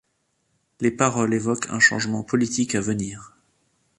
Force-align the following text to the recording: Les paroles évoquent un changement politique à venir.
Les 0.79 0.89
paroles 0.89 1.31
évoquent 1.35 1.69
un 1.69 1.79
changement 1.79 2.23
politique 2.23 2.73
à 2.73 2.81
venir. 2.81 3.35